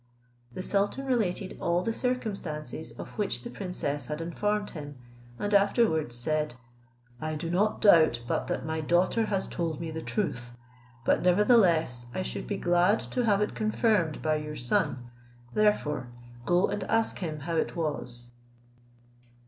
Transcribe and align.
The 0.51 0.63
sultan 0.63 1.05
related 1.05 1.57
all 1.61 1.83
the 1.83 1.93
circumstances 1.93 2.89
of 2.93 3.09
which 3.19 3.43
the 3.43 3.51
princess 3.51 4.07
had 4.07 4.19
informed 4.19 4.71
him, 4.71 4.95
and 5.37 5.53
afterwards 5.53 6.15
said, 6.15 6.55
"I 7.21 7.35
do 7.35 7.51
not 7.51 7.81
doubt 7.81 8.21
but 8.27 8.47
that 8.47 8.65
my 8.65 8.81
daughter 8.81 9.25
has 9.27 9.45
told 9.47 9.79
me 9.79 9.91
the 9.91 10.01
truth; 10.01 10.53
but 11.05 11.21
nevertheless 11.21 12.07
I 12.15 12.23
should 12.23 12.47
be 12.47 12.57
glad 12.57 12.99
to 13.11 13.25
have 13.25 13.43
it 13.43 13.53
confirmed 13.53 14.23
by 14.23 14.37
your 14.37 14.55
son, 14.55 15.11
therefore 15.53 16.07
go 16.47 16.67
and 16.67 16.83
ask 16.85 17.19
him 17.19 17.41
how 17.41 17.55
it 17.57 17.75
was." 17.75 18.31